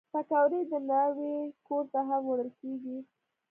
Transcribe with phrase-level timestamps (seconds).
[0.13, 1.35] پکورې د ناوې
[1.67, 2.97] کور ته هم وړل کېږي